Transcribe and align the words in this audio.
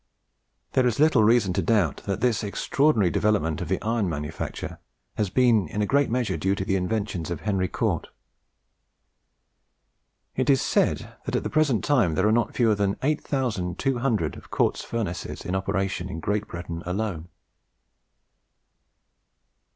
There 0.71 0.87
is 0.87 0.99
little 0.99 1.23
reason 1.23 1.53
to 1.53 1.61
doubt 1.61 1.97
that 2.07 2.21
this 2.21 2.43
extraordinary 2.43 3.11
development 3.11 3.61
of 3.61 3.67
the 3.67 3.79
iron 3.83 4.09
manufacture 4.09 4.79
has 5.13 5.29
been 5.29 5.67
in 5.67 5.83
a 5.83 5.85
great 5.85 6.09
measure 6.09 6.37
due 6.37 6.55
to 6.55 6.65
the 6.65 6.75
inventions 6.75 7.29
of 7.29 7.41
Henry 7.41 7.67
Cort. 7.67 8.07
It 10.35 10.49
is 10.49 10.59
said 10.59 11.13
that 11.25 11.35
at 11.35 11.43
the 11.43 11.51
present 11.51 11.83
time 11.83 12.15
there 12.15 12.27
are 12.27 12.31
not 12.31 12.55
fewer 12.55 12.73
than 12.73 12.97
8200 13.03 14.37
of 14.37 14.49
Cort's 14.49 14.83
furnaces 14.83 15.45
in 15.45 15.53
operation 15.53 16.09
in 16.09 16.19
Great 16.19 16.47
Britain 16.47 16.81
alone. 16.87 17.29